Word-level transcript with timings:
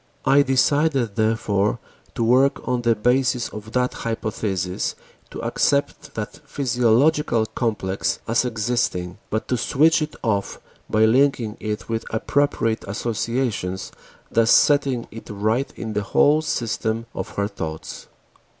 I 0.25 0.41
decided 0.41 1.15
therefore 1.15 1.77
to 2.15 2.23
work 2.23 2.67
on 2.67 2.81
the 2.81 2.95
basis 2.95 3.49
of 3.49 3.71
that 3.73 3.93
hypothesis, 3.93 4.95
to 5.29 5.41
accept 5.41 6.15
that 6.15 6.39
physiological 6.43 7.45
complex 7.45 8.17
as 8.27 8.43
existing, 8.43 9.19
but 9.29 9.47
to 9.49 9.57
switch 9.57 10.01
it 10.01 10.15
off 10.23 10.59
by 10.89 11.05
linking 11.05 11.55
it 11.59 11.87
with 11.87 12.11
appropriate 12.11 12.83
associations, 12.87 13.91
thus 14.31 14.49
setting 14.49 15.07
it 15.11 15.29
right 15.29 15.71
in 15.77 15.93
the 15.93 16.01
whole 16.01 16.41
system 16.41 17.05
of 17.13 17.35
her 17.35 17.47
thoughts. 17.47 18.07